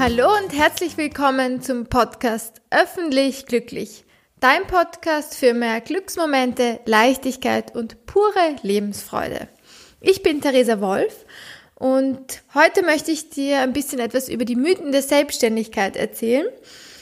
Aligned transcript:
Hallo 0.00 0.34
und 0.42 0.56
herzlich 0.56 0.96
willkommen 0.96 1.60
zum 1.60 1.84
Podcast 1.84 2.62
Öffentlich 2.70 3.44
Glücklich. 3.44 4.06
Dein 4.40 4.66
Podcast 4.66 5.36
für 5.36 5.52
mehr 5.52 5.82
Glücksmomente, 5.82 6.80
Leichtigkeit 6.86 7.76
und 7.76 8.06
pure 8.06 8.56
Lebensfreude. 8.62 9.48
Ich 10.00 10.22
bin 10.22 10.40
Theresa 10.40 10.80
Wolf 10.80 11.26
und 11.74 12.42
heute 12.54 12.82
möchte 12.82 13.10
ich 13.10 13.28
dir 13.28 13.58
ein 13.58 13.74
bisschen 13.74 13.98
etwas 13.98 14.30
über 14.30 14.46
die 14.46 14.56
Mythen 14.56 14.90
der 14.90 15.02
Selbstständigkeit 15.02 15.96
erzählen, 15.96 16.46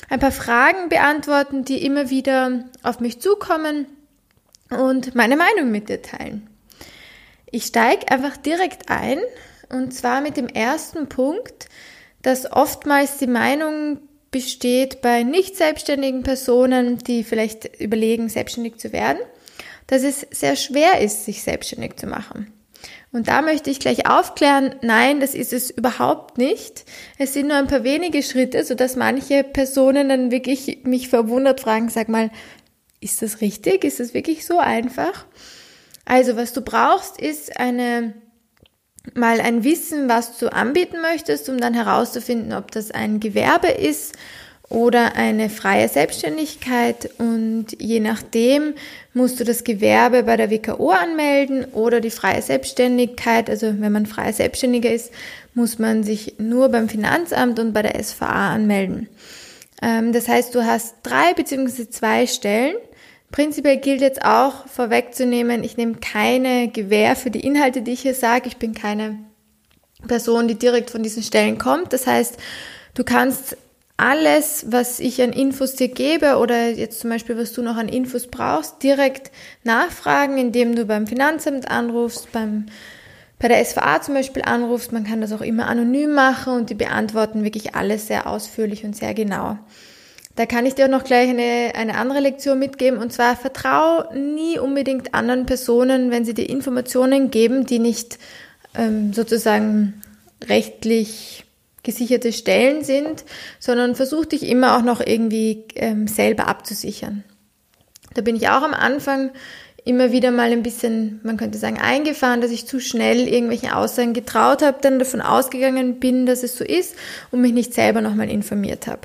ein 0.08 0.18
paar 0.18 0.32
Fragen 0.32 0.88
beantworten, 0.88 1.64
die 1.64 1.84
immer 1.86 2.10
wieder 2.10 2.64
auf 2.82 2.98
mich 2.98 3.20
zukommen 3.20 3.86
und 4.70 5.14
meine 5.14 5.36
Meinung 5.36 5.70
mit 5.70 5.88
dir 5.88 6.02
teilen. 6.02 6.50
Ich 7.46 7.62
steige 7.62 8.10
einfach 8.10 8.36
direkt 8.36 8.90
ein 8.90 9.20
und 9.68 9.94
zwar 9.94 10.20
mit 10.20 10.36
dem 10.36 10.48
ersten 10.48 11.08
Punkt, 11.08 11.68
dass 12.28 12.52
oftmals 12.52 13.16
die 13.16 13.26
Meinung 13.26 14.00
besteht 14.30 15.00
bei 15.00 15.22
nicht 15.22 15.56
selbstständigen 15.56 16.24
Personen, 16.24 16.98
die 16.98 17.24
vielleicht 17.24 17.80
überlegen, 17.80 18.28
selbstständig 18.28 18.76
zu 18.76 18.92
werden, 18.92 19.16
dass 19.86 20.02
es 20.02 20.26
sehr 20.30 20.54
schwer 20.54 21.00
ist, 21.00 21.24
sich 21.24 21.42
selbstständig 21.42 21.96
zu 21.96 22.06
machen. 22.06 22.52
Und 23.12 23.28
da 23.28 23.40
möchte 23.40 23.70
ich 23.70 23.80
gleich 23.80 24.06
aufklären, 24.06 24.74
nein, 24.82 25.20
das 25.20 25.34
ist 25.34 25.54
es 25.54 25.70
überhaupt 25.70 26.36
nicht. 26.36 26.84
Es 27.16 27.32
sind 27.32 27.48
nur 27.48 27.56
ein 27.56 27.66
paar 27.66 27.82
wenige 27.82 28.22
Schritte, 28.22 28.62
so 28.62 28.74
dass 28.74 28.94
manche 28.94 29.42
Personen 29.42 30.10
dann 30.10 30.30
wirklich 30.30 30.80
mich 30.84 31.08
verwundert 31.08 31.62
fragen, 31.62 31.88
sag 31.88 32.10
mal, 32.10 32.30
ist 33.00 33.22
das 33.22 33.40
richtig? 33.40 33.84
Ist 33.84 34.00
das 34.00 34.12
wirklich 34.12 34.44
so 34.44 34.58
einfach? 34.58 35.24
Also, 36.04 36.36
was 36.36 36.52
du 36.52 36.60
brauchst, 36.60 37.18
ist 37.18 37.58
eine 37.58 38.12
mal 39.14 39.40
ein 39.40 39.64
Wissen, 39.64 40.08
was 40.08 40.38
du 40.38 40.52
anbieten 40.52 41.00
möchtest, 41.00 41.48
um 41.48 41.58
dann 41.58 41.74
herauszufinden, 41.74 42.52
ob 42.52 42.70
das 42.70 42.90
ein 42.90 43.20
Gewerbe 43.20 43.68
ist 43.68 44.14
oder 44.68 45.16
eine 45.16 45.48
freie 45.48 45.88
Selbstständigkeit 45.88 47.10
und 47.18 47.66
je 47.78 48.00
nachdem 48.00 48.74
musst 49.14 49.40
du 49.40 49.44
das 49.44 49.64
Gewerbe 49.64 50.22
bei 50.22 50.36
der 50.36 50.50
WKO 50.50 50.90
anmelden 50.90 51.64
oder 51.72 52.00
die 52.00 52.10
freie 52.10 52.42
Selbstständigkeit. 52.42 53.48
Also 53.48 53.80
wenn 53.80 53.92
man 53.92 54.06
freier 54.06 54.32
Selbstständiger 54.32 54.92
ist, 54.92 55.10
muss 55.54 55.78
man 55.78 56.04
sich 56.04 56.34
nur 56.38 56.68
beim 56.68 56.88
Finanzamt 56.88 57.58
und 57.58 57.72
bei 57.72 57.82
der 57.82 58.02
SVA 58.02 58.52
anmelden. 58.54 59.08
Ähm, 59.82 60.12
das 60.12 60.28
heißt, 60.28 60.54
du 60.54 60.64
hast 60.64 60.96
drei 61.02 61.32
beziehungsweise 61.34 61.88
zwei 61.88 62.26
Stellen. 62.26 62.76
Prinzipiell 63.30 63.76
gilt 63.76 64.00
jetzt 64.00 64.24
auch 64.24 64.66
vorwegzunehmen, 64.66 65.62
ich 65.62 65.76
nehme 65.76 65.96
keine 65.96 66.68
Gewähr 66.68 67.14
für 67.14 67.30
die 67.30 67.40
Inhalte, 67.40 67.82
die 67.82 67.92
ich 67.92 68.00
hier 68.00 68.14
sage. 68.14 68.48
Ich 68.48 68.56
bin 68.56 68.74
keine 68.74 69.18
Person, 70.06 70.48
die 70.48 70.54
direkt 70.54 70.90
von 70.90 71.02
diesen 71.02 71.22
Stellen 71.22 71.58
kommt. 71.58 71.92
Das 71.92 72.06
heißt, 72.06 72.38
du 72.94 73.04
kannst 73.04 73.56
alles, 73.98 74.66
was 74.68 75.00
ich 75.00 75.20
an 75.20 75.32
Infos 75.32 75.74
dir 75.74 75.88
gebe 75.88 76.36
oder 76.36 76.70
jetzt 76.70 77.00
zum 77.00 77.10
Beispiel, 77.10 77.36
was 77.36 77.52
du 77.52 77.62
noch 77.62 77.76
an 77.76 77.88
Infos 77.88 78.28
brauchst, 78.28 78.82
direkt 78.82 79.32
nachfragen, 79.64 80.38
indem 80.38 80.76
du 80.76 80.86
beim 80.86 81.06
Finanzamt 81.08 81.68
anrufst, 81.68 82.30
beim, 82.30 82.66
bei 83.40 83.48
der 83.48 83.62
SVA 83.62 84.00
zum 84.00 84.14
Beispiel 84.14 84.42
anrufst. 84.42 84.92
Man 84.92 85.04
kann 85.04 85.20
das 85.20 85.32
auch 85.32 85.40
immer 85.40 85.66
anonym 85.66 86.14
machen 86.14 86.54
und 86.54 86.70
die 86.70 86.74
beantworten 86.74 87.42
wirklich 87.42 87.74
alles 87.74 88.06
sehr 88.06 88.28
ausführlich 88.28 88.84
und 88.84 88.96
sehr 88.96 89.14
genau. 89.14 89.58
Da 90.38 90.46
kann 90.46 90.66
ich 90.66 90.76
dir 90.76 90.84
auch 90.84 90.90
noch 90.90 91.02
gleich 91.02 91.28
eine, 91.28 91.72
eine 91.74 91.96
andere 91.96 92.20
Lektion 92.20 92.60
mitgeben 92.60 93.00
und 93.00 93.12
zwar 93.12 93.34
vertrau 93.34 94.04
nie 94.14 94.56
unbedingt 94.56 95.12
anderen 95.12 95.46
Personen, 95.46 96.12
wenn 96.12 96.24
sie 96.24 96.32
dir 96.32 96.48
Informationen 96.48 97.32
geben, 97.32 97.66
die 97.66 97.80
nicht 97.80 98.20
ähm, 98.76 99.12
sozusagen 99.12 100.00
rechtlich 100.48 101.44
gesicherte 101.82 102.32
Stellen 102.32 102.84
sind, 102.84 103.24
sondern 103.58 103.96
versuch 103.96 104.26
dich 104.26 104.44
immer 104.44 104.76
auch 104.76 104.82
noch 104.82 105.00
irgendwie 105.04 105.64
ähm, 105.74 106.06
selber 106.06 106.46
abzusichern. 106.46 107.24
Da 108.14 108.22
bin 108.22 108.36
ich 108.36 108.48
auch 108.48 108.62
am 108.62 108.74
Anfang 108.74 109.32
immer 109.84 110.12
wieder 110.12 110.30
mal 110.30 110.52
ein 110.52 110.62
bisschen, 110.62 111.18
man 111.24 111.36
könnte 111.36 111.58
sagen, 111.58 111.80
eingefahren, 111.80 112.42
dass 112.42 112.52
ich 112.52 112.64
zu 112.64 112.78
schnell 112.78 113.26
irgendwelche 113.26 113.74
Aussagen 113.74 114.12
getraut 114.12 114.62
habe, 114.62 114.78
dann 114.82 115.00
davon 115.00 115.20
ausgegangen 115.20 115.98
bin, 115.98 116.26
dass 116.26 116.44
es 116.44 116.56
so 116.56 116.62
ist 116.62 116.94
und 117.32 117.40
mich 117.40 117.52
nicht 117.52 117.74
selber 117.74 118.02
nochmal 118.02 118.30
informiert 118.30 118.86
habe. 118.86 119.00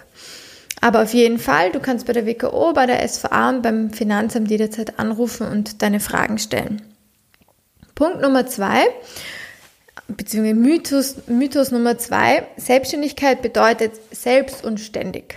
Aber 0.83 1.01
auf 1.03 1.13
jeden 1.13 1.39
Fall, 1.39 1.71
du 1.71 1.79
kannst 1.79 2.07
bei 2.07 2.11
der 2.11 2.25
WKO, 2.25 2.73
bei 2.73 2.85
der 2.85 3.07
SVA 3.07 3.47
und 3.47 3.61
beim 3.61 3.91
Finanzamt 3.91 4.51
jederzeit 4.51 4.99
anrufen 4.99 5.47
und 5.47 5.81
deine 5.81 6.01
Fragen 6.01 6.37
stellen. 6.39 6.81
Punkt 7.95 8.19
Nummer 8.19 8.47
zwei, 8.47 8.83
beziehungsweise 10.09 10.55
Mythos, 10.55 11.15
Mythos 11.27 11.71
Nummer 11.71 11.97
zwei, 11.97 12.45
Selbstständigkeit 12.57 13.41
bedeutet 13.41 13.93
selbst 14.11 14.65
und 14.65 14.77
ständig. 14.81 15.35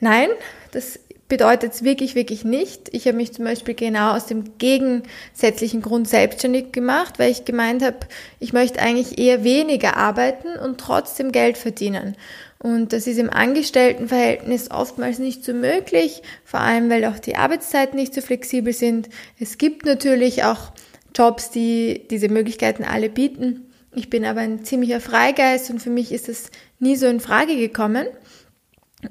Nein, 0.00 0.30
das 0.72 0.98
bedeutet 1.28 1.74
es 1.74 1.84
wirklich, 1.84 2.14
wirklich 2.14 2.42
nicht. 2.42 2.88
Ich 2.92 3.06
habe 3.06 3.18
mich 3.18 3.34
zum 3.34 3.44
Beispiel 3.44 3.74
genau 3.74 4.16
aus 4.16 4.24
dem 4.24 4.56
gegensätzlichen 4.56 5.82
Grund 5.82 6.08
selbstständig 6.08 6.72
gemacht, 6.72 7.18
weil 7.18 7.30
ich 7.30 7.44
gemeint 7.44 7.82
habe, 7.82 7.98
ich 8.40 8.54
möchte 8.54 8.80
eigentlich 8.80 9.18
eher 9.18 9.44
weniger 9.44 9.98
arbeiten 9.98 10.58
und 10.58 10.80
trotzdem 10.80 11.32
Geld 11.32 11.58
verdienen. 11.58 12.16
Und 12.60 12.92
das 12.92 13.06
ist 13.06 13.18
im 13.18 13.30
Angestelltenverhältnis 13.30 14.70
oftmals 14.70 15.20
nicht 15.20 15.44
so 15.44 15.52
möglich, 15.52 16.22
vor 16.44 16.60
allem 16.60 16.90
weil 16.90 17.04
auch 17.04 17.18
die 17.18 17.36
Arbeitszeiten 17.36 17.96
nicht 17.96 18.14
so 18.14 18.20
flexibel 18.20 18.72
sind. 18.72 19.08
Es 19.38 19.58
gibt 19.58 19.86
natürlich 19.86 20.42
auch 20.42 20.72
Jobs, 21.14 21.50
die 21.50 22.06
diese 22.10 22.28
Möglichkeiten 22.28 22.84
alle 22.84 23.10
bieten. 23.10 23.72
Ich 23.94 24.10
bin 24.10 24.24
aber 24.24 24.40
ein 24.40 24.64
ziemlicher 24.64 25.00
Freigeist 25.00 25.70
und 25.70 25.80
für 25.80 25.90
mich 25.90 26.12
ist 26.12 26.28
es 26.28 26.50
nie 26.80 26.96
so 26.96 27.06
in 27.06 27.20
Frage 27.20 27.56
gekommen. 27.56 28.06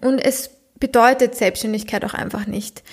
Und 0.02 0.20
es 0.20 0.50
bedeutet 0.80 1.36
Selbstständigkeit 1.36 2.04
auch 2.04 2.14
einfach 2.14 2.48
nicht. 2.48 2.84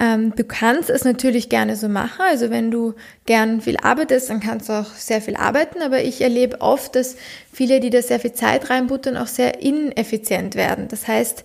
Ähm, 0.00 0.34
du 0.34 0.44
kannst 0.44 0.88
es 0.88 1.04
natürlich 1.04 1.50
gerne 1.50 1.76
so 1.76 1.88
machen. 1.88 2.22
Also 2.26 2.48
wenn 2.48 2.70
du 2.70 2.94
gern 3.26 3.60
viel 3.60 3.76
arbeitest, 3.76 4.30
dann 4.30 4.40
kannst 4.40 4.70
du 4.70 4.72
auch 4.72 4.94
sehr 4.94 5.20
viel 5.20 5.36
arbeiten. 5.36 5.82
Aber 5.82 6.02
ich 6.02 6.22
erlebe 6.22 6.62
oft, 6.62 6.96
dass 6.96 7.16
viele, 7.52 7.80
die 7.80 7.90
da 7.90 8.00
sehr 8.00 8.18
viel 8.18 8.32
Zeit 8.32 8.70
reinbuttern, 8.70 9.18
auch 9.18 9.26
sehr 9.26 9.60
ineffizient 9.60 10.54
werden. 10.54 10.88
Das 10.88 11.06
heißt, 11.06 11.44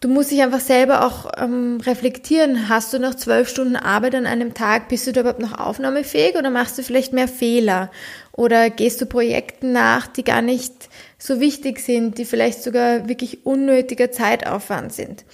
du 0.00 0.08
musst 0.08 0.30
dich 0.30 0.42
einfach 0.42 0.60
selber 0.60 1.04
auch 1.04 1.32
ähm, 1.36 1.80
reflektieren. 1.84 2.68
Hast 2.68 2.92
du 2.92 3.00
noch 3.00 3.16
zwölf 3.16 3.48
Stunden 3.48 3.74
Arbeit 3.74 4.14
an 4.14 4.26
einem 4.26 4.54
Tag? 4.54 4.88
Bist 4.88 5.08
du 5.08 5.12
da 5.12 5.22
überhaupt 5.22 5.40
noch 5.40 5.58
aufnahmefähig 5.58 6.36
oder 6.36 6.50
machst 6.50 6.78
du 6.78 6.84
vielleicht 6.84 7.12
mehr 7.12 7.28
Fehler? 7.28 7.90
Oder 8.30 8.70
gehst 8.70 9.00
du 9.00 9.06
Projekten 9.06 9.72
nach, 9.72 10.06
die 10.06 10.22
gar 10.22 10.40
nicht 10.40 10.72
so 11.18 11.40
wichtig 11.40 11.80
sind, 11.80 12.18
die 12.18 12.26
vielleicht 12.26 12.62
sogar 12.62 13.08
wirklich 13.08 13.44
unnötiger 13.44 14.12
Zeitaufwand 14.12 14.92
sind? 14.92 15.24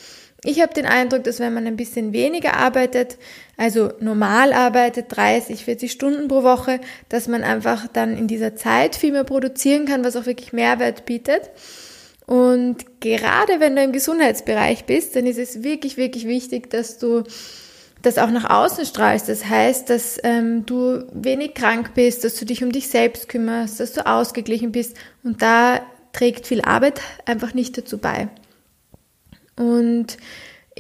Ich 0.49 0.63
habe 0.63 0.73
den 0.73 0.87
Eindruck, 0.87 1.25
dass 1.25 1.41
wenn 1.41 1.53
man 1.53 1.67
ein 1.67 1.77
bisschen 1.77 2.15
weniger 2.15 2.55
arbeitet, 2.55 3.19
also 3.59 3.93
normal 4.01 4.55
arbeitet, 4.55 5.15
30, 5.15 5.63
40 5.63 5.93
Stunden 5.93 6.27
pro 6.27 6.43
Woche, 6.43 6.81
dass 7.11 7.29
man 7.29 7.45
einfach 7.45 7.87
dann 7.87 8.17
in 8.17 8.29
dieser 8.29 8.57
Zeit 8.57 8.97
viel 8.97 9.13
mehr 9.13 9.25
produzieren 9.25 9.85
kann, 9.85 10.05
was 10.05 10.17
auch 10.17 10.25
wirklich 10.25 10.55
Mehrwert 10.55 11.05
bietet. 11.05 11.51
Und 12.25 12.99
gerade 13.01 13.61
wenn 13.61 13.77
du 13.77 13.83
im 13.83 13.93
Gesundheitsbereich 13.93 14.87
bist, 14.87 15.17
dann 15.17 15.27
ist 15.27 15.37
es 15.37 15.63
wirklich, 15.65 15.99
wirklich 15.99 16.27
wichtig, 16.27 16.71
dass 16.71 16.97
du 16.97 17.25
das 18.01 18.17
auch 18.17 18.31
nach 18.31 18.49
außen 18.49 18.87
strahlst. 18.87 19.29
Das 19.29 19.45
heißt, 19.45 19.91
dass 19.91 20.19
ähm, 20.23 20.65
du 20.65 21.05
wenig 21.13 21.53
krank 21.53 21.93
bist, 21.93 22.25
dass 22.25 22.37
du 22.37 22.47
dich 22.47 22.65
um 22.65 22.73
dich 22.73 22.89
selbst 22.89 23.29
kümmerst, 23.29 23.81
dass 23.81 23.93
du 23.93 24.07
ausgeglichen 24.07 24.73
bist. 24.73 24.97
Und 25.23 25.43
da 25.43 25.83
trägt 26.15 26.47
viel 26.47 26.63
Arbeit 26.63 27.03
einfach 27.27 27.53
nicht 27.53 27.77
dazu 27.77 27.99
bei. 27.99 28.31
Und 29.59 30.17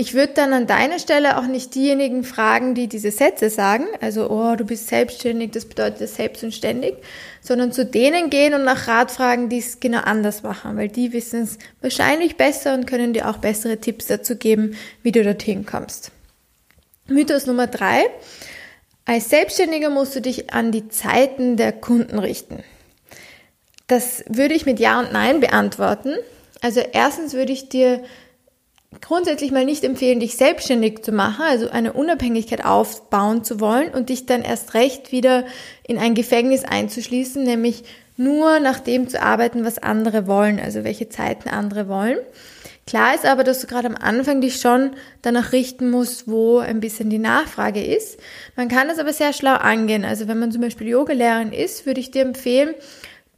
ich 0.00 0.14
würde 0.14 0.34
dann 0.34 0.52
an 0.52 0.68
deiner 0.68 1.00
Stelle 1.00 1.38
auch 1.38 1.46
nicht 1.48 1.74
diejenigen 1.74 2.22
fragen, 2.22 2.76
die 2.76 2.86
diese 2.86 3.10
Sätze 3.10 3.50
sagen, 3.50 3.84
also, 4.00 4.30
oh, 4.30 4.54
du 4.54 4.64
bist 4.64 4.86
selbstständig, 4.86 5.50
das 5.50 5.64
bedeutet 5.64 6.08
selbst 6.08 6.44
und 6.44 6.54
ständig, 6.54 6.94
sondern 7.40 7.72
zu 7.72 7.84
denen 7.84 8.30
gehen 8.30 8.54
und 8.54 8.62
nach 8.62 8.86
Rat 8.86 9.10
fragen, 9.10 9.48
die 9.48 9.58
es 9.58 9.80
genau 9.80 9.98
anders 9.98 10.44
machen, 10.44 10.76
weil 10.76 10.88
die 10.88 11.12
wissen 11.12 11.42
es 11.42 11.58
wahrscheinlich 11.80 12.36
besser 12.36 12.74
und 12.74 12.86
können 12.86 13.12
dir 13.12 13.28
auch 13.28 13.38
bessere 13.38 13.78
Tipps 13.78 14.06
dazu 14.06 14.36
geben, 14.36 14.76
wie 15.02 15.10
du 15.10 15.24
dorthin 15.24 15.66
kommst. 15.66 16.12
Mythos 17.08 17.46
Nummer 17.46 17.66
drei. 17.66 18.04
Als 19.04 19.30
Selbstständiger 19.30 19.90
musst 19.90 20.14
du 20.14 20.20
dich 20.20 20.52
an 20.52 20.70
die 20.70 20.88
Zeiten 20.88 21.56
der 21.56 21.72
Kunden 21.72 22.20
richten. 22.20 22.62
Das 23.88 24.22
würde 24.28 24.54
ich 24.54 24.64
mit 24.64 24.78
Ja 24.78 25.00
und 25.00 25.12
Nein 25.12 25.40
beantworten. 25.40 26.14
Also 26.60 26.80
erstens 26.92 27.32
würde 27.32 27.52
ich 27.52 27.68
dir 27.68 28.04
grundsätzlich 29.00 29.52
mal 29.52 29.64
nicht 29.64 29.84
empfehlen, 29.84 30.20
dich 30.20 30.36
selbstständig 30.36 31.02
zu 31.02 31.12
machen, 31.12 31.44
also 31.46 31.70
eine 31.70 31.92
Unabhängigkeit 31.92 32.64
aufbauen 32.64 33.44
zu 33.44 33.60
wollen 33.60 33.92
und 33.92 34.08
dich 34.08 34.26
dann 34.26 34.42
erst 34.42 34.74
recht 34.74 35.12
wieder 35.12 35.44
in 35.86 35.98
ein 35.98 36.14
Gefängnis 36.14 36.64
einzuschließen, 36.64 37.42
nämlich 37.42 37.84
nur 38.16 38.60
nach 38.60 38.80
dem 38.80 39.08
zu 39.08 39.22
arbeiten, 39.22 39.64
was 39.64 39.78
andere 39.78 40.26
wollen, 40.26 40.58
also 40.58 40.84
welche 40.84 41.08
Zeiten 41.08 41.48
andere 41.48 41.88
wollen. 41.88 42.18
Klar 42.86 43.14
ist 43.14 43.26
aber, 43.26 43.44
dass 43.44 43.60
du 43.60 43.66
gerade 43.66 43.86
am 43.86 43.96
Anfang 43.96 44.40
dich 44.40 44.62
schon 44.62 44.92
danach 45.20 45.52
richten 45.52 45.90
musst, 45.90 46.26
wo 46.26 46.58
ein 46.58 46.80
bisschen 46.80 47.10
die 47.10 47.18
Nachfrage 47.18 47.84
ist. 47.84 48.18
Man 48.56 48.68
kann 48.68 48.88
das 48.88 48.98
aber 48.98 49.12
sehr 49.12 49.34
schlau 49.34 49.56
angehen. 49.56 50.06
Also 50.06 50.26
wenn 50.26 50.38
man 50.38 50.50
zum 50.50 50.62
Beispiel 50.62 50.88
Yogalehrerin 50.88 51.52
ist, 51.52 51.84
würde 51.84 52.00
ich 52.00 52.10
dir 52.10 52.22
empfehlen, 52.22 52.74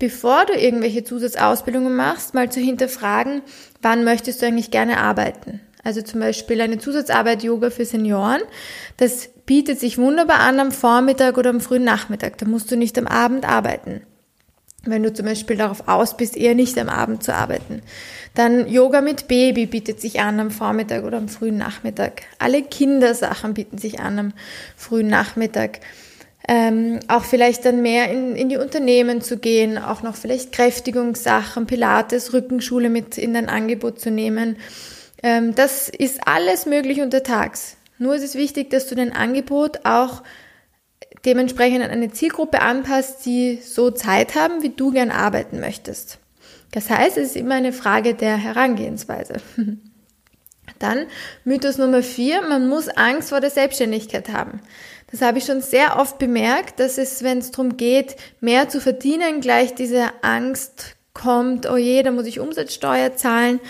bevor 0.00 0.46
du 0.46 0.54
irgendwelche 0.54 1.04
Zusatzausbildungen 1.04 1.94
machst, 1.94 2.34
mal 2.34 2.50
zu 2.50 2.58
hinterfragen, 2.58 3.42
wann 3.80 4.02
möchtest 4.02 4.42
du 4.42 4.46
eigentlich 4.46 4.72
gerne 4.72 4.98
arbeiten. 4.98 5.60
Also 5.84 6.02
zum 6.02 6.20
Beispiel 6.20 6.60
eine 6.60 6.78
Zusatzarbeit 6.78 7.42
Yoga 7.42 7.70
für 7.70 7.84
Senioren. 7.84 8.42
Das 8.96 9.28
bietet 9.46 9.78
sich 9.78 9.98
wunderbar 9.98 10.40
an 10.40 10.58
am 10.58 10.72
Vormittag 10.72 11.38
oder 11.38 11.50
am 11.50 11.60
frühen 11.60 11.84
Nachmittag. 11.84 12.38
Da 12.38 12.46
musst 12.46 12.70
du 12.70 12.76
nicht 12.76 12.98
am 12.98 13.06
Abend 13.06 13.48
arbeiten. 13.48 14.02
Wenn 14.84 15.02
du 15.02 15.12
zum 15.12 15.26
Beispiel 15.26 15.56
darauf 15.56 15.88
aus 15.88 16.16
bist, 16.16 16.36
eher 16.36 16.54
nicht 16.54 16.78
am 16.78 16.88
Abend 16.88 17.22
zu 17.22 17.34
arbeiten. 17.34 17.82
Dann 18.34 18.68
Yoga 18.68 19.02
mit 19.02 19.28
Baby 19.28 19.66
bietet 19.66 20.00
sich 20.00 20.20
an 20.20 20.40
am 20.40 20.50
Vormittag 20.50 21.04
oder 21.04 21.18
am 21.18 21.28
frühen 21.28 21.58
Nachmittag. 21.58 22.22
Alle 22.38 22.62
Kindersachen 22.62 23.52
bieten 23.52 23.76
sich 23.76 24.00
an 24.00 24.18
am 24.18 24.32
frühen 24.76 25.08
Nachmittag. 25.08 25.80
Ähm, 26.52 26.98
auch 27.06 27.22
vielleicht 27.22 27.64
dann 27.64 27.80
mehr 27.80 28.10
in, 28.10 28.34
in 28.34 28.48
die 28.48 28.56
Unternehmen 28.56 29.20
zu 29.20 29.36
gehen, 29.36 29.78
auch 29.78 30.02
noch 30.02 30.16
vielleicht 30.16 30.50
Kräftigungssachen, 30.50 31.66
Pilates, 31.66 32.32
Rückenschule 32.32 32.90
mit 32.90 33.18
in 33.18 33.34
dein 33.34 33.48
Angebot 33.48 34.00
zu 34.00 34.10
nehmen. 34.10 34.56
Ähm, 35.22 35.54
das 35.54 35.88
ist 35.88 36.26
alles 36.26 36.66
möglich 36.66 37.02
untertags. 37.02 37.76
Nur 37.98 38.16
ist 38.16 38.24
es 38.24 38.34
wichtig, 38.34 38.68
dass 38.70 38.88
du 38.88 38.96
dein 38.96 39.12
Angebot 39.12 39.84
auch 39.84 40.24
dementsprechend 41.24 41.84
an 41.84 41.90
eine 41.90 42.10
Zielgruppe 42.10 42.62
anpasst, 42.62 43.24
die 43.26 43.60
so 43.62 43.92
Zeit 43.92 44.34
haben, 44.34 44.60
wie 44.64 44.70
du 44.70 44.90
gern 44.90 45.12
arbeiten 45.12 45.60
möchtest. 45.60 46.18
Das 46.72 46.90
heißt, 46.90 47.16
es 47.16 47.30
ist 47.30 47.36
immer 47.36 47.54
eine 47.54 47.72
Frage 47.72 48.14
der 48.14 48.36
Herangehensweise. 48.36 49.34
Dann 50.80 51.06
Mythos 51.44 51.78
Nummer 51.78 52.02
vier, 52.02 52.42
man 52.42 52.68
muss 52.68 52.88
Angst 52.88 53.28
vor 53.28 53.40
der 53.40 53.50
Selbstständigkeit 53.50 54.30
haben. 54.30 54.60
Das 55.10 55.22
habe 55.22 55.38
ich 55.38 55.44
schon 55.44 55.60
sehr 55.60 55.98
oft 55.98 56.18
bemerkt, 56.18 56.78
dass 56.78 56.98
es, 56.98 57.22
wenn 57.22 57.38
es 57.38 57.50
darum 57.50 57.76
geht, 57.76 58.16
mehr 58.40 58.68
zu 58.68 58.80
verdienen, 58.80 59.40
gleich 59.40 59.74
diese 59.74 60.06
Angst 60.22 60.96
kommt, 61.12 61.68
oh 61.68 61.76
je, 61.76 62.02
da 62.02 62.12
muss 62.12 62.26
ich 62.26 62.38
Umsatzsteuer 62.38 63.16
zahlen, 63.16 63.60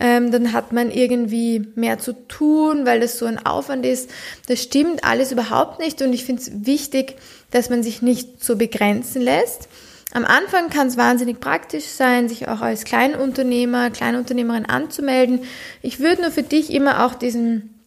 ähm, 0.00 0.32
dann 0.32 0.52
hat 0.52 0.72
man 0.72 0.90
irgendwie 0.90 1.68
mehr 1.76 1.98
zu 1.98 2.12
tun, 2.26 2.86
weil 2.86 3.00
das 3.00 3.18
so 3.18 3.26
ein 3.26 3.44
Aufwand 3.44 3.86
ist. 3.86 4.10
Das 4.48 4.62
stimmt 4.62 5.04
alles 5.04 5.30
überhaupt 5.30 5.78
nicht 5.78 6.02
und 6.02 6.12
ich 6.12 6.24
finde 6.24 6.42
es 6.42 6.66
wichtig, 6.66 7.16
dass 7.50 7.70
man 7.70 7.82
sich 7.82 8.02
nicht 8.02 8.42
so 8.44 8.56
begrenzen 8.56 9.22
lässt. 9.22 9.68
Am 10.12 10.24
Anfang 10.24 10.70
kann 10.70 10.88
es 10.88 10.96
wahnsinnig 10.96 11.38
praktisch 11.38 11.84
sein, 11.84 12.28
sich 12.28 12.48
auch 12.48 12.62
als 12.62 12.84
Kleinunternehmer, 12.84 13.90
Kleinunternehmerin 13.90 14.66
anzumelden. 14.66 15.40
Ich 15.82 16.00
würde 16.00 16.22
nur 16.22 16.30
für 16.30 16.42
dich 16.42 16.72
immer 16.72 17.04
auch 17.04 17.14
diesen 17.14 17.77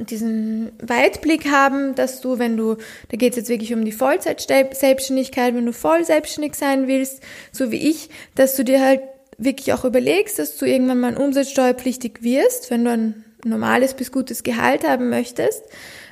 diesen 0.00 0.72
Weitblick 0.80 1.50
haben, 1.50 1.94
dass 1.94 2.20
du, 2.20 2.38
wenn 2.38 2.56
du, 2.56 2.76
da 3.08 3.16
geht 3.16 3.32
es 3.32 3.36
jetzt 3.36 3.48
wirklich 3.48 3.74
um 3.74 3.84
die 3.84 3.92
Vollzeit-Selbstständigkeit, 3.92 5.54
wenn 5.54 5.66
du 5.66 5.72
voll 5.72 6.04
selbstständig 6.04 6.54
sein 6.54 6.86
willst, 6.86 7.22
so 7.52 7.70
wie 7.70 7.90
ich, 7.90 8.10
dass 8.34 8.56
du 8.56 8.64
dir 8.64 8.84
halt 8.84 9.00
wirklich 9.38 9.72
auch 9.72 9.84
überlegst, 9.84 10.38
dass 10.38 10.56
du 10.56 10.66
irgendwann 10.66 11.00
mal 11.00 11.16
umsatzsteuerpflichtig 11.16 12.22
wirst, 12.22 12.70
wenn 12.70 12.84
du 12.84 12.90
ein 12.90 13.24
normales 13.44 13.94
bis 13.94 14.12
gutes 14.12 14.42
Gehalt 14.42 14.86
haben 14.86 15.10
möchtest, 15.10 15.62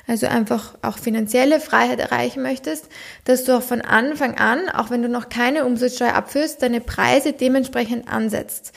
also 0.07 0.27
einfach 0.27 0.75
auch 0.81 0.97
finanzielle 0.97 1.59
Freiheit 1.59 1.99
erreichen 1.99 2.43
möchtest, 2.43 2.89
dass 3.25 3.45
du 3.45 3.57
auch 3.57 3.61
von 3.63 3.81
Anfang 3.81 4.35
an, 4.35 4.69
auch 4.69 4.89
wenn 4.89 5.01
du 5.01 5.09
noch 5.09 5.29
keine 5.29 5.65
Umsatzsteuer 5.65 6.13
abführst, 6.13 6.61
deine 6.61 6.81
Preise 6.81 7.33
dementsprechend 7.33 8.07
ansetzt. 8.07 8.73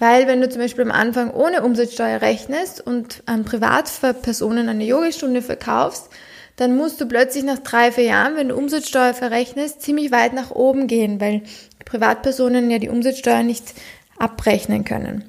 Weil 0.00 0.26
wenn 0.26 0.40
du 0.40 0.48
zum 0.48 0.62
Beispiel 0.62 0.84
am 0.84 0.90
Anfang 0.90 1.30
ohne 1.30 1.62
Umsatzsteuer 1.62 2.22
rechnest 2.22 2.80
und 2.80 3.22
an 3.26 3.44
Privatpersonen 3.44 4.68
eine 4.68 4.84
Yogastunde 4.84 5.42
verkaufst, 5.42 6.08
dann 6.56 6.74
musst 6.74 7.00
du 7.02 7.06
plötzlich 7.06 7.44
nach 7.44 7.58
drei, 7.58 7.92
vier 7.92 8.04
Jahren, 8.04 8.34
wenn 8.34 8.48
du 8.48 8.56
Umsatzsteuer 8.56 9.12
verrechnest, 9.12 9.82
ziemlich 9.82 10.10
weit 10.10 10.32
nach 10.32 10.50
oben 10.50 10.86
gehen, 10.86 11.20
weil 11.20 11.42
Privatpersonen 11.84 12.70
ja 12.70 12.78
die 12.78 12.88
Umsatzsteuer 12.88 13.42
nicht 13.42 13.74
abrechnen 14.18 14.86
können. 14.86 15.24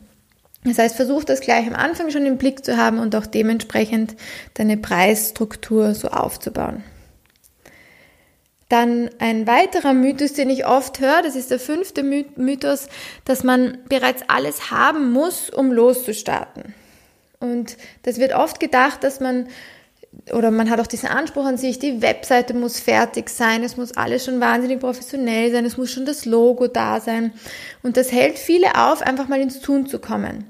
Das 0.63 0.77
heißt, 0.77 0.95
versuch 0.95 1.25
das 1.25 1.41
gleich 1.41 1.67
am 1.67 1.75
Anfang 1.75 2.09
schon 2.09 2.25
im 2.25 2.37
Blick 2.37 2.63
zu 2.63 2.77
haben 2.77 2.99
und 2.99 3.13
auch 3.15 3.25
dementsprechend 3.25 4.15
deine 4.53 4.77
Preisstruktur 4.77 5.95
so 5.95 6.07
aufzubauen. 6.09 6.83
Dann 8.71 9.09
ein 9.19 9.47
weiterer 9.47 9.91
Mythos, 9.91 10.31
den 10.31 10.49
ich 10.49 10.65
oft 10.65 11.01
höre, 11.01 11.21
das 11.23 11.35
ist 11.35 11.51
der 11.51 11.59
fünfte 11.59 12.03
Mythos, 12.03 12.87
dass 13.25 13.43
man 13.43 13.79
bereits 13.89 14.23
alles 14.29 14.71
haben 14.71 15.11
muss, 15.11 15.49
um 15.49 15.73
loszustarten. 15.73 16.73
Und 17.41 17.75
das 18.03 18.17
wird 18.17 18.33
oft 18.33 18.61
gedacht, 18.61 19.03
dass 19.03 19.19
man, 19.19 19.49
oder 20.31 20.51
man 20.51 20.69
hat 20.69 20.79
auch 20.79 20.87
diesen 20.87 21.09
Anspruch 21.09 21.43
an 21.43 21.57
sich, 21.57 21.79
die 21.79 22.01
Webseite 22.01 22.53
muss 22.53 22.79
fertig 22.79 23.29
sein, 23.29 23.65
es 23.65 23.75
muss 23.75 23.97
alles 23.97 24.23
schon 24.23 24.39
wahnsinnig 24.39 24.79
professionell 24.79 25.51
sein, 25.51 25.65
es 25.65 25.75
muss 25.75 25.91
schon 25.91 26.05
das 26.05 26.23
Logo 26.23 26.67
da 26.67 27.01
sein. 27.01 27.33
Und 27.83 27.97
das 27.97 28.13
hält 28.13 28.39
viele 28.39 28.75
auf, 28.75 29.01
einfach 29.01 29.27
mal 29.27 29.41
ins 29.41 29.59
Tun 29.59 29.85
zu 29.85 29.99
kommen. 29.99 30.45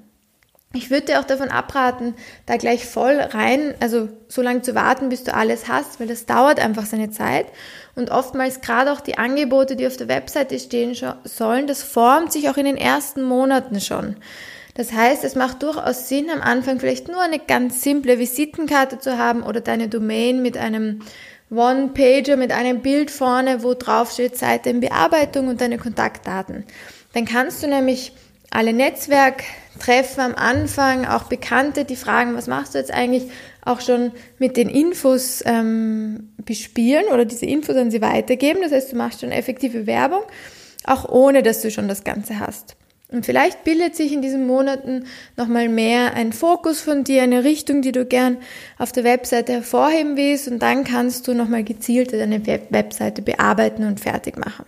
Ich 0.74 0.90
würde 0.90 1.08
dir 1.08 1.20
auch 1.20 1.26
davon 1.26 1.50
abraten, 1.50 2.14
da 2.46 2.56
gleich 2.56 2.86
voll 2.86 3.20
rein, 3.20 3.74
also 3.82 4.08
so 4.30 4.42
lange 4.42 4.62
zu 4.62 4.74
warten, 4.74 5.10
bis 5.10 5.26
du 5.26 5.34
alles 5.34 5.68
hast, 5.68 6.00
weil 6.00 6.08
das 6.08 6.26
dauert 6.26 6.62
einfach 6.62 6.86
seine 6.86 7.12
Zeit. 7.12 7.48
Und 7.96 8.10
oftmals 8.10 8.62
gerade 8.62 8.94
auch 8.94 9.02
die 9.02 9.18
Angebote, 9.18 9.76
die 9.76 9.86
auf 9.86 9.98
der 9.98 10.08
Webseite 10.08 10.58
stehen 10.60 10.96
sollen, 11.26 11.68
das 11.68 11.84
formt 11.84 12.32
sich 12.32 12.50
auch 12.50 12.56
in 12.56 12.66
den 12.66 12.78
ersten 12.78 13.22
Monaten 13.22 13.82
schon. 13.82 14.16
Das 14.76 14.94
heißt, 14.94 15.26
es 15.26 15.36
macht 15.36 15.62
durchaus 15.64 16.08
Sinn, 16.08 16.30
am 16.30 16.42
Anfang 16.42 16.80
vielleicht 16.80 17.10
nur 17.10 17.22
eine 17.22 17.40
ganz 17.40 17.82
simple 17.82 18.18
Visitenkarte 18.18 19.00
zu 19.00 19.18
haben 19.18 19.44
oder 19.44 19.60
deine 19.60 19.90
Domain 19.90 20.42
mit 20.42 20.58
einem 20.58 21.02
One-Pager, 21.50 22.38
mit 22.38 22.54
einem 22.54 22.82
Bild 22.82 23.12
vorne, 23.12 23.62
wo 23.64 23.74
drauf 23.74 24.12
steht 24.12 24.38
Seite 24.38 24.70
in 24.70 24.80
Bearbeitung 24.80 25.50
und 25.50 25.60
deine 25.60 25.78
Kontaktdaten. 25.78 26.64
Dann 27.14 27.26
kannst 27.26 27.62
du 27.62 27.68
nämlich 27.68 28.14
alle 28.51 28.74
Netzwerktreffen 28.74 30.21
am 30.21 30.36
Anfang, 30.36 31.06
auch 31.06 31.24
Bekannte, 31.24 31.86
die 31.86 31.95
fragen, 31.95 32.36
was 32.36 32.48
machst 32.48 32.75
du 32.75 32.80
jetzt 32.80 32.94
eigentlich, 32.94 33.24
auch 33.63 33.81
schon 33.81 34.12
mit 34.38 34.57
den 34.57 34.69
Infos 34.69 35.42
ähm, 35.45 36.33
bespielen 36.38 37.06
oder 37.12 37.25
diese 37.25 37.45
Infos 37.45 37.75
an 37.75 37.92
sie 37.92 38.01
weitergeben. 38.01 38.62
Das 38.62 38.71
heißt, 38.71 38.92
du 38.92 38.95
machst 38.98 39.21
schon 39.21 39.31
effektive 39.31 39.88
Werbung, 39.88 40.24
auch 40.83 41.07
ohne 41.09 41.44
dass 41.44 41.62
du 41.62 41.71
schon 41.71 41.88
das 41.88 42.03
Ganze 42.03 42.39
hast. 42.39 42.75
Und 43.07 43.25
vielleicht 43.25 43.65
bildet 43.65 43.95
sich 43.95 44.13
in 44.13 44.21
diesen 44.21 44.48
Monaten 44.48 45.06
nochmal 45.36 45.68
mehr 45.68 46.13
ein 46.13 46.31
Fokus 46.31 46.80
von 46.80 47.03
dir, 47.03 47.24
eine 47.24 47.44
Richtung, 47.44 47.81
die 47.81 47.92
du 47.92 48.06
gern 48.06 48.38
auf 48.77 48.94
der 48.94 49.03
Webseite 49.03 49.51
hervorheben 49.51 50.15
willst 50.15 50.48
und 50.48 50.59
dann 50.59 50.86
kannst 50.86 51.27
du 51.27 51.33
nochmal 51.33 51.63
gezielter 51.63 52.17
deine 52.17 52.46
Webseite 52.46 53.22
bearbeiten 53.22 53.86
und 53.86 54.00
fertig 54.00 54.38
machen. 54.38 54.65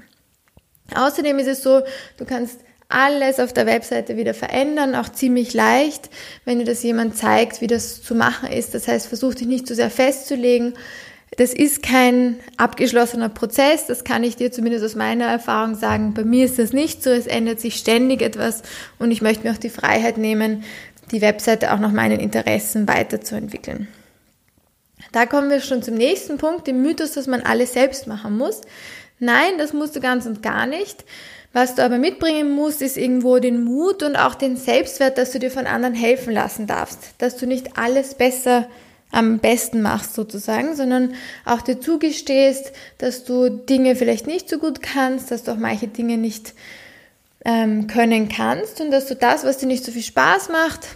Außerdem 0.94 1.40
ist 1.40 1.48
es 1.48 1.64
so, 1.64 1.82
du 2.18 2.26
kannst 2.26 2.60
alles 2.94 3.40
auf 3.40 3.54
der 3.54 3.66
Webseite 3.66 4.18
wieder 4.18 4.34
verändern, 4.34 4.96
auch 4.96 5.10
ziemlich 5.10 5.54
leicht, 5.54 6.10
wenn 6.46 6.60
dir 6.60 6.66
das 6.66 6.84
jemand 6.84 7.18
zeigt, 7.18 7.62
wie 7.62 7.68
das 7.68 8.02
zu 8.02 8.16
machen 8.16 8.50
ist. 8.50 8.74
Das 8.74 8.88
heißt, 8.88 9.08
versuch 9.08 9.36
dich 9.36 9.48
nicht 9.48 9.68
zu 9.68 9.76
sehr 9.76 9.90
festzulegen. 9.90 10.74
Das 11.38 11.54
ist 11.54 11.82
kein 11.82 12.40
abgeschlossener 12.58 13.30
Prozess, 13.30 13.88
das 13.88 14.04
kann 14.04 14.24
ich 14.24 14.36
dir 14.36 14.52
zumindest 14.52 14.86
aus 14.86 14.96
meiner 14.96 15.26
Erfahrung 15.26 15.74
sagen. 15.74 16.14
Bei 16.14 16.24
mir 16.24 16.46
ist 16.46 16.60
das 16.60 16.74
nicht 16.74 17.02
so, 17.02 17.10
es 17.10 17.26
ändert 17.26 17.60
sich 17.60 17.76
ständig 17.76 18.22
etwas 18.22 18.62
und 19.00 19.10
ich 19.10 19.24
möchte 19.24 19.48
mir 19.48 19.54
auch 19.54 19.58
die 19.58 19.72
Freiheit 19.72 20.18
nehmen, 20.18 20.64
die 21.12 21.22
Webseite 21.22 21.74
auch 21.74 21.80
nach 21.80 21.92
meinen 21.92 22.20
Interessen 22.20 22.88
weiterzuentwickeln. 22.88 23.88
Da 25.12 25.26
kommen 25.26 25.50
wir 25.50 25.60
schon 25.60 25.84
zum 25.84 25.96
nächsten 25.96 26.38
Punkt, 26.38 26.68
dem 26.68 26.82
Mythos, 26.82 27.14
dass 27.14 27.28
man 27.28 27.42
alles 27.42 27.74
selbst 27.74 28.08
machen 28.08 28.38
muss. 28.38 28.62
Nein, 29.20 29.58
das 29.58 29.74
musst 29.74 29.96
du 29.96 30.02
ganz 30.02 30.26
und 30.26 30.44
gar 30.44 30.66
nicht. 30.66 31.04
Was 31.54 31.76
du 31.76 31.84
aber 31.84 32.00
mitbringen 32.00 32.52
musst, 32.52 32.82
ist 32.82 32.98
irgendwo 32.98 33.38
den 33.38 33.64
Mut 33.64 34.02
und 34.02 34.16
auch 34.16 34.34
den 34.34 34.58
Selbstwert, 34.58 35.20
dass 35.20 35.32
du 35.32 35.40
dir 35.40 35.52
von 35.52 35.68
anderen 35.68 35.94
helfen 35.94 36.34
lassen 36.34 36.66
darfst. 36.66 37.00
Dass 37.20 37.38
du 37.38 37.46
nicht 37.46 37.78
alles 37.78 38.16
besser 38.16 38.68
am 39.12 39.38
besten 39.38 39.84
machst 39.84 40.16
sozusagen, 40.16 40.76
sondern 40.76 41.14
auch 41.46 41.62
dir 41.62 41.80
zugestehst, 41.80 42.72
dass 42.98 43.24
du 43.24 43.50
Dinge 43.50 43.96
vielleicht 43.96 44.26
nicht 44.26 44.50
so 44.50 44.58
gut 44.58 44.82
kannst, 44.82 45.30
dass 45.30 45.44
du 45.44 45.52
auch 45.52 45.58
manche 45.58 45.88
Dinge 45.88 46.18
nicht 46.18 46.54
ähm, 47.46 47.86
können 47.86 48.28
kannst 48.28 48.82
und 48.82 48.90
dass 48.90 49.06
du 49.06 49.16
das, 49.16 49.44
was 49.44 49.60
dir 49.60 49.68
nicht 49.68 49.86
so 49.86 49.92
viel 49.92 50.02
Spaß 50.02 50.50
macht, 50.50 50.88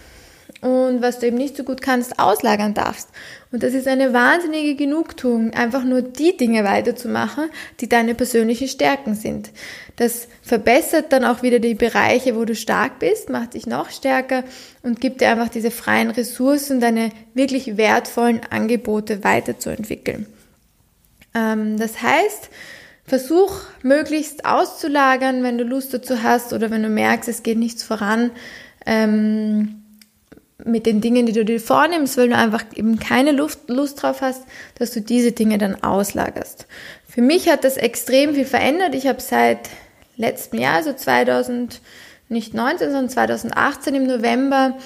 und 0.62 1.02
was 1.02 1.20
du 1.20 1.28
eben 1.28 1.38
nicht 1.38 1.56
so 1.56 1.64
gut 1.64 1.82
kannst, 1.82 2.20
auslagern 2.20 2.74
darfst. 2.74 3.10
Und 3.52 3.64
das 3.64 3.74
ist 3.74 3.88
eine 3.88 4.14
wahnsinnige 4.14 4.76
Genugtuung, 4.76 5.54
einfach 5.54 5.84
nur 5.84 6.02
die 6.02 6.36
Dinge 6.36 6.64
weiterzumachen, 6.64 7.50
die 7.80 7.88
deine 7.88 8.16
persönlichen 8.16 8.68
Stärken 8.68 9.16
sind. 9.16 9.52
Das 9.98 10.28
verbessert 10.42 11.12
dann 11.14 11.24
auch 11.26 11.44
wieder 11.44 11.60
die 11.60 11.76
Bereiche, 11.76 12.36
wo 12.36 12.46
du 12.46 12.56
stark 12.56 13.00
bist, 13.00 13.30
macht 13.30 13.54
dich 13.54 13.68
noch 13.68 13.90
stärker 13.90 14.44
und 14.82 15.00
gibt 15.00 15.22
dir 15.22 15.30
einfach 15.30 15.50
diese 15.50 15.72
freien 15.72 16.10
Ressourcen, 16.10 16.80
deine 16.80 17.12
wirklich 17.34 17.78
wertvollen 17.78 18.42
Angebote 18.50 19.24
weiterzuentwickeln. 19.24 20.26
Ähm, 21.34 21.78
das 21.78 22.02
heißt, 22.02 22.50
versuch 23.06 23.62
möglichst 23.84 24.46
auszulagern, 24.46 25.44
wenn 25.44 25.58
du 25.58 25.64
Lust 25.64 25.94
dazu 25.94 26.24
hast 26.24 26.52
oder 26.52 26.72
wenn 26.72 26.84
du 26.84 26.90
merkst, 26.90 27.30
es 27.30 27.44
geht 27.44 27.58
nichts 27.58 27.84
voran. 27.84 28.32
Ähm, 28.86 29.84
mit 30.64 30.86
den 30.86 31.02
Dingen, 31.02 31.26
die 31.26 31.34
du 31.34 31.46
dir 31.46 31.60
vornimmst, 31.60 32.18
weil 32.18 32.30
du 32.30 32.36
einfach 32.36 32.66
eben 32.76 33.00
keine 33.00 33.32
Lust, 33.32 33.62
Lust 33.68 34.02
drauf 34.02 34.22
hast, 34.22 34.44
dass 34.80 34.92
du 34.92 35.02
diese 35.02 35.32
Dinge 35.32 35.58
dann 35.58 35.84
auslagerst. 35.84 36.66
Für 37.08 37.22
mich 37.22 37.50
hat 37.50 37.64
das 37.64 37.78
extrem 37.78 38.34
viel 38.34 38.46
verändert. 38.46 38.96
Ich 38.96 39.08
habe 39.08 39.22
seit 39.22 39.70
letzten 40.16 40.60
Jahr, 40.60 40.76
also 40.76 40.94
2000, 40.94 41.82
nicht 42.30 42.54
19, 42.54 42.92
sondern 42.92 43.10
2018 43.10 43.96
im 43.96 44.08
November, 44.08 44.78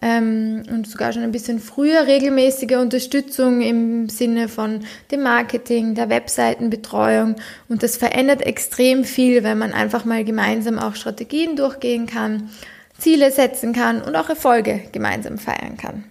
ähm, 0.00 0.62
und 0.70 0.86
sogar 0.86 1.12
schon 1.12 1.22
ein 1.22 1.32
bisschen 1.32 1.58
früher 1.58 2.06
regelmäßige 2.06 2.76
Unterstützung 2.76 3.62
im 3.62 4.08
Sinne 4.08 4.48
von 4.48 4.80
dem 5.10 5.22
Marketing, 5.22 5.94
der 5.94 6.08
Webseitenbetreuung. 6.08 7.36
Und 7.68 7.82
das 7.82 7.96
verändert 7.96 8.42
extrem 8.42 9.04
viel, 9.04 9.42
wenn 9.42 9.58
man 9.58 9.72
einfach 9.72 10.04
mal 10.04 10.24
gemeinsam 10.24 10.78
auch 10.78 10.94
Strategien 10.94 11.56
durchgehen 11.56 12.06
kann, 12.06 12.50
Ziele 12.98 13.30
setzen 13.30 13.72
kann 13.72 14.02
und 14.02 14.14
auch 14.16 14.28
Erfolge 14.28 14.82
gemeinsam 14.92 15.38
feiern 15.38 15.76
kann. 15.76 16.04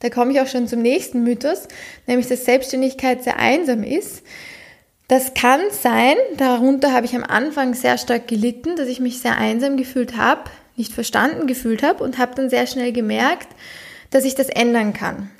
Da 0.00 0.10
komme 0.10 0.32
ich 0.32 0.40
auch 0.40 0.46
schon 0.46 0.68
zum 0.68 0.80
nächsten 0.80 1.22
Mythos, 1.22 1.68
nämlich 2.06 2.28
dass 2.28 2.44
Selbstständigkeit 2.44 3.22
sehr 3.24 3.38
einsam 3.38 3.82
ist. 3.82 4.22
Das 5.08 5.34
kann 5.34 5.60
sein, 5.70 6.16
darunter 6.36 6.92
habe 6.92 7.06
ich 7.06 7.16
am 7.16 7.24
Anfang 7.24 7.74
sehr 7.74 7.98
stark 7.98 8.28
gelitten, 8.28 8.76
dass 8.76 8.88
ich 8.88 9.00
mich 9.00 9.20
sehr 9.20 9.36
einsam 9.36 9.76
gefühlt 9.76 10.16
habe, 10.16 10.50
nicht 10.76 10.92
verstanden 10.92 11.46
gefühlt 11.46 11.82
habe 11.82 12.04
und 12.04 12.18
habe 12.18 12.34
dann 12.34 12.50
sehr 12.50 12.66
schnell 12.66 12.92
gemerkt, 12.92 13.48
dass 14.10 14.24
ich 14.24 14.34
das 14.34 14.48
ändern 14.48 14.92
kann. 14.92 15.30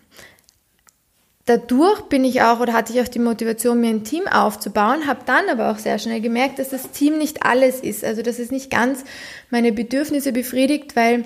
Dadurch 1.48 2.02
bin 2.02 2.26
ich 2.26 2.42
auch 2.42 2.60
oder 2.60 2.74
hatte 2.74 2.92
ich 2.92 3.00
auch 3.00 3.08
die 3.08 3.18
Motivation, 3.18 3.80
mir 3.80 3.88
ein 3.88 4.04
Team 4.04 4.26
aufzubauen, 4.26 5.06
habe 5.06 5.20
dann 5.24 5.48
aber 5.48 5.70
auch 5.70 5.78
sehr 5.78 5.98
schnell 5.98 6.20
gemerkt, 6.20 6.58
dass 6.58 6.68
das 6.68 6.90
Team 6.90 7.16
nicht 7.16 7.42
alles 7.42 7.80
ist, 7.80 8.04
also 8.04 8.20
dass 8.20 8.38
es 8.38 8.50
nicht 8.50 8.70
ganz 8.70 9.02
meine 9.48 9.72
Bedürfnisse 9.72 10.32
befriedigt, 10.32 10.94
weil 10.94 11.24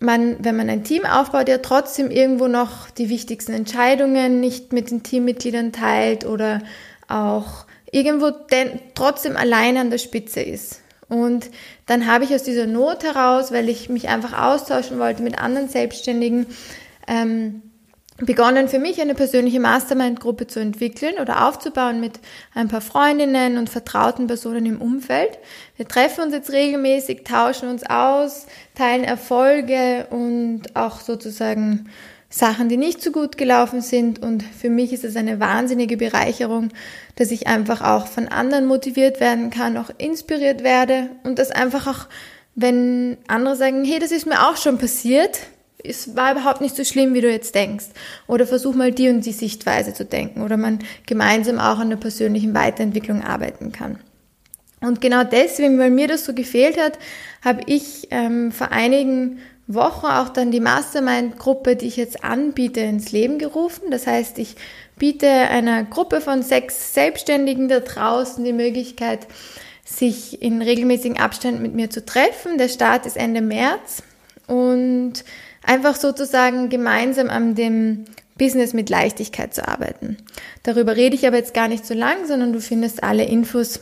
man, 0.00 0.36
wenn 0.44 0.54
man 0.54 0.68
ein 0.68 0.84
Team 0.84 1.06
aufbaut, 1.06 1.48
ja 1.48 1.56
trotzdem 1.58 2.10
irgendwo 2.10 2.46
noch 2.46 2.90
die 2.90 3.08
wichtigsten 3.08 3.54
Entscheidungen 3.54 4.38
nicht 4.38 4.74
mit 4.74 4.90
den 4.90 5.02
Teammitgliedern 5.02 5.72
teilt 5.72 6.26
oder 6.26 6.60
auch 7.08 7.64
irgendwo 7.90 8.28
denn 8.28 8.80
trotzdem 8.94 9.34
alleine 9.34 9.80
an 9.80 9.88
der 9.88 9.96
Spitze 9.96 10.42
ist. 10.42 10.82
Und 11.08 11.48
dann 11.86 12.06
habe 12.06 12.24
ich 12.24 12.34
aus 12.34 12.42
dieser 12.42 12.66
Not 12.66 13.02
heraus, 13.02 13.50
weil 13.50 13.70
ich 13.70 13.88
mich 13.88 14.10
einfach 14.10 14.38
austauschen 14.38 14.98
wollte 14.98 15.22
mit 15.22 15.38
anderen 15.38 15.70
Selbstständigen, 15.70 16.44
ähm, 17.06 17.62
begonnen 18.26 18.68
für 18.68 18.78
mich 18.78 19.00
eine 19.00 19.14
persönliche 19.14 19.60
Mastermind-Gruppe 19.60 20.46
zu 20.48 20.58
entwickeln 20.60 21.14
oder 21.20 21.46
aufzubauen 21.46 22.00
mit 22.00 22.18
ein 22.54 22.68
paar 22.68 22.80
Freundinnen 22.80 23.58
und 23.58 23.70
vertrauten 23.70 24.26
Personen 24.26 24.66
im 24.66 24.80
Umfeld. 24.80 25.38
Wir 25.76 25.86
treffen 25.86 26.24
uns 26.24 26.34
jetzt 26.34 26.50
regelmäßig, 26.50 27.24
tauschen 27.24 27.68
uns 27.68 27.84
aus, 27.88 28.46
teilen 28.74 29.04
Erfolge 29.04 30.06
und 30.10 30.74
auch 30.74 31.00
sozusagen 31.00 31.88
Sachen, 32.28 32.68
die 32.68 32.76
nicht 32.76 33.02
so 33.02 33.12
gut 33.12 33.38
gelaufen 33.38 33.80
sind. 33.80 34.20
Und 34.20 34.42
für 34.42 34.68
mich 34.68 34.92
ist 34.92 35.04
es 35.04 35.16
eine 35.16 35.40
wahnsinnige 35.40 35.96
Bereicherung, 35.96 36.70
dass 37.16 37.30
ich 37.30 37.46
einfach 37.46 37.80
auch 37.82 38.06
von 38.06 38.28
anderen 38.28 38.66
motiviert 38.66 39.20
werden 39.20 39.50
kann, 39.50 39.76
auch 39.76 39.90
inspiriert 39.96 40.64
werde 40.64 41.10
und 41.22 41.38
das 41.38 41.50
einfach 41.50 41.86
auch, 41.86 42.06
wenn 42.56 43.16
andere 43.28 43.54
sagen, 43.54 43.84
hey, 43.84 44.00
das 44.00 44.10
ist 44.10 44.26
mir 44.26 44.48
auch 44.48 44.56
schon 44.56 44.78
passiert, 44.78 45.38
es 45.82 46.16
war 46.16 46.32
überhaupt 46.32 46.60
nicht 46.60 46.76
so 46.76 46.84
schlimm, 46.84 47.14
wie 47.14 47.20
du 47.20 47.30
jetzt 47.30 47.54
denkst. 47.54 47.86
Oder 48.26 48.46
versuch 48.46 48.74
mal 48.74 48.92
die 48.92 49.08
und 49.08 49.24
die 49.24 49.32
Sichtweise 49.32 49.94
zu 49.94 50.04
denken. 50.04 50.42
Oder 50.42 50.56
man 50.56 50.80
gemeinsam 51.06 51.58
auch 51.58 51.78
an 51.78 51.90
der 51.90 51.96
persönlichen 51.96 52.54
Weiterentwicklung 52.54 53.22
arbeiten 53.22 53.72
kann. 53.72 53.98
Und 54.80 55.00
genau 55.00 55.24
deswegen, 55.24 55.78
weil 55.78 55.90
mir 55.90 56.08
das 56.08 56.24
so 56.24 56.34
gefehlt 56.34 56.80
hat, 56.80 56.98
habe 57.44 57.62
ich 57.66 58.08
ähm, 58.10 58.52
vor 58.52 58.70
einigen 58.70 59.38
Woche 59.66 60.18
auch 60.20 60.30
dann 60.30 60.50
die 60.50 60.60
Mastermind-Gruppe, 60.60 61.76
die 61.76 61.86
ich 61.86 61.96
jetzt 61.96 62.24
anbiete, 62.24 62.80
ins 62.80 63.12
Leben 63.12 63.38
gerufen. 63.38 63.90
Das 63.90 64.06
heißt, 64.06 64.38
ich 64.38 64.56
biete 64.96 65.28
einer 65.28 65.84
Gruppe 65.84 66.20
von 66.20 66.42
sechs 66.42 66.94
Selbstständigen 66.94 67.68
da 67.68 67.80
draußen 67.80 68.44
die 68.44 68.52
Möglichkeit, 68.52 69.26
sich 69.84 70.42
in 70.42 70.62
regelmäßigen 70.62 71.18
Abständen 71.18 71.62
mit 71.62 71.74
mir 71.74 71.90
zu 71.90 72.04
treffen. 72.04 72.58
Der 72.58 72.68
Start 72.68 73.06
ist 73.06 73.16
Ende 73.16 73.40
März 73.40 74.02
und 74.46 75.24
einfach 75.62 75.96
sozusagen 75.96 76.68
gemeinsam 76.68 77.30
an 77.30 77.54
dem 77.54 78.04
Business 78.36 78.72
mit 78.72 78.88
Leichtigkeit 78.88 79.52
zu 79.52 79.66
arbeiten. 79.66 80.16
Darüber 80.62 80.96
rede 80.96 81.16
ich 81.16 81.26
aber 81.26 81.36
jetzt 81.36 81.54
gar 81.54 81.68
nicht 81.68 81.84
so 81.84 81.94
lang, 81.94 82.26
sondern 82.26 82.52
du 82.52 82.60
findest 82.60 83.02
alle 83.02 83.24
Infos 83.24 83.80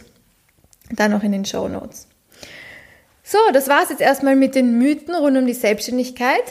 dann 0.91 1.11
noch 1.11 1.23
in 1.23 1.33
den 1.33 1.45
Show 1.45 1.69
Notes. 1.69 2.09
So, 3.23 3.39
das 3.53 3.69
war's 3.69 3.91
jetzt 3.91 4.01
erstmal 4.01 4.37
mit 4.37 4.55
den 4.55 4.79
Mythen 4.79 5.15
rund 5.15 5.37
um 5.37 5.47
die 5.47 5.53
Selbstständigkeit. 5.53 6.45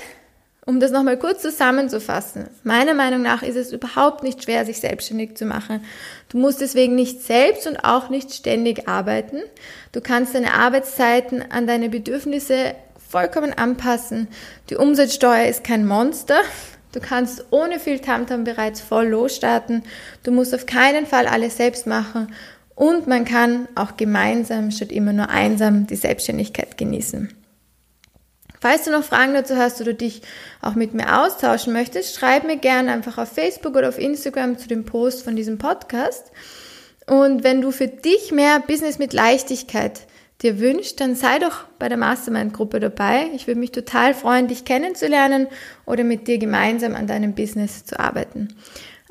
Um 0.67 0.79
das 0.79 0.89
nochmal 0.89 1.20
kurz 1.20 1.44
zusammenzufassen. 1.44 2.50
Meiner 2.63 2.96
Meinung 2.96 3.22
nach 3.22 3.44
ist 3.44 3.55
es 3.55 3.72
überhaupt 3.72 4.24
nicht 4.24 4.44
schwer, 4.44 4.65
sich 4.65 4.79
selbstständig 4.79 5.38
zu 5.38 5.46
machen. 5.46 5.82
Du 6.29 6.39
musst 6.39 6.60
deswegen 6.60 6.96
nicht 6.96 7.22
selbst 7.22 7.67
und 7.67 7.86
auch 7.86 8.10
nicht 8.10 8.34
ständig 8.34 8.88
arbeiten. 8.88 9.38
Du 9.91 10.01
kannst 10.01 10.34
deine 10.34 10.55
Arbeitszeiten 10.55 11.44
an 11.51 11.67
deine 11.67 11.89
Bedürfnisse 11.89 12.74
vollkommen 13.15 13.53
anpassen. 13.53 14.27
Die 14.69 14.75
Umsatzsteuer 14.75 15.45
ist 15.45 15.63
kein 15.63 15.88
Monster. 15.88 16.41
Du 16.91 17.00
kannst 17.00 17.45
ohne 17.50 17.79
viel 17.79 18.00
Tamtam 18.00 18.43
bereits 18.43 18.81
voll 18.81 19.07
losstarten. 19.07 19.84
Du 20.24 20.34
musst 20.34 20.53
auf 20.53 20.65
keinen 20.65 21.05
Fall 21.05 21.25
alles 21.25 21.55
selbst 21.55 21.88
machen 21.88 22.34
und 22.75 23.07
man 23.07 23.24
kann 23.24 23.69
auch 23.75 23.95
gemeinsam 23.95 24.69
statt 24.69 24.91
immer 24.91 25.13
nur 25.13 25.29
einsam 25.29 25.88
die 25.88 25.95
Selbstständigkeit 25.95 26.77
genießen. 26.77 27.34
Falls 28.60 28.84
du 28.84 28.91
noch 28.91 29.05
Fragen 29.05 29.34
dazu 29.34 29.55
hast 29.55 29.79
oder 29.79 29.93
dich 29.93 30.22
auch 30.62 30.75
mit 30.75 30.93
mir 30.93 31.24
austauschen 31.24 31.72
möchtest, 31.72 32.17
schreib 32.17 32.43
mir 32.43 32.57
gerne 32.57 32.91
einfach 32.91 33.17
auf 33.17 33.29
Facebook 33.29 33.77
oder 33.77 33.88
auf 33.88 33.98
Instagram 33.98 34.57
zu 34.57 34.67
dem 34.67 34.84
Post 34.84 35.24
von 35.24 35.38
diesem 35.38 35.57
Podcast. 35.57 36.34
Und 37.07 37.45
wenn 37.45 37.62
du 37.62 37.72
für 37.72 37.88
dich 37.88 38.34
mehr 38.34 38.60
Business 38.60 39.00
mit 39.00 39.13
Leichtigkeit 39.13 40.01
dir 40.42 40.60
wünschst, 40.60 41.00
dann 41.00 41.15
sei 41.15 41.39
doch 41.39 41.63
bei 41.80 41.88
der 41.89 41.98
Mastermind-Gruppe 41.98 42.80
dabei. 42.80 43.30
Ich 43.36 43.48
würde 43.48 43.60
mich 43.60 43.72
total 43.72 44.13
freuen, 44.13 44.48
dich 44.48 44.63
kennenzulernen 44.65 45.48
oder 45.86 46.04
mit 46.04 46.27
dir 46.27 46.38
gemeinsam 46.38 46.94
an 46.96 47.08
deinem 47.08 47.34
Business 47.34 47.86
zu 47.86 48.00
arbeiten. 48.00 48.50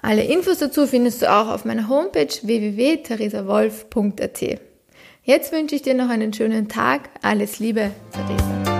Alle 0.02 0.24
Infos 0.24 0.58
dazu 0.58 0.86
findest 0.86 1.22
du 1.22 1.32
auch 1.32 1.48
auf 1.48 1.64
meiner 1.64 1.88
Homepage 1.88 2.28
www.theresawolf.at. 2.42 4.60
Jetzt 5.22 5.52
wünsche 5.52 5.74
ich 5.74 5.82
dir 5.82 5.94
noch 5.94 6.10
einen 6.10 6.34
schönen 6.34 6.68
Tag. 6.68 7.08
Alles 7.22 7.58
Liebe, 7.58 7.90
Theresa. 8.12 8.73